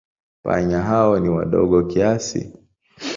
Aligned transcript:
Panya 0.43 0.81
hao 0.81 1.19
ni 1.19 1.29
wadogo 1.29 1.83
kiasi. 1.83 2.53